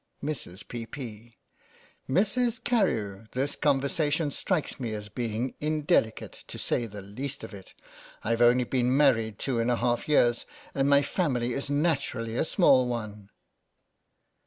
[0.23, 1.37] Mrs, P.'P.:
[2.09, 2.59] Mrs.
[2.63, 7.75] Carewe, this conversation strikes me as being indelicate, to say the least of it.
[8.23, 11.01] I've only been married two and a THE BAKER'S DOZEN 113 half years, and my
[11.03, 13.29] family is naturally a small one.